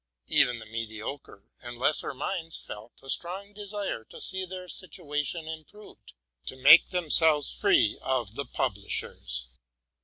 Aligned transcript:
Even 0.29 0.57
the 0.57 0.65
mediocre 0.65 1.43
and 1.61 1.77
lesser 1.77 2.11
minds 2.15 2.57
felt 2.57 2.93
a 3.03 3.09
strong 3.11 3.53
desire 3.53 4.03
to 4.05 4.19
see 4.19 4.45
their 4.45 4.67
situation 4.67 5.47
improved, 5.47 6.13
—to 6.47 6.55
make 6.55 6.89
themselves 6.89 7.53
free 7.53 7.99
of 8.01 8.33
the 8.33 8.45
pub 8.45 8.77
lishers. 8.77 9.45